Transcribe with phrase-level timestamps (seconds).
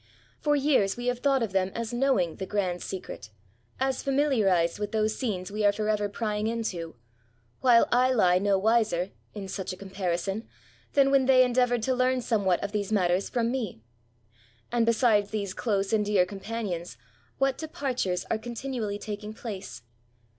[0.39, 3.29] For years we have thought of them as knowing ^' the grand secret,"
[3.79, 6.95] as familiarized with those scenes we are for ever prying into,
[7.59, 10.47] while I lie no wiser (in such a com parison)
[10.93, 13.83] than when they endeavoured to learn somewhat of these matters from me.
[14.71, 16.97] And besides these close and dear companions,
[17.37, 19.83] what departures are continually taking place!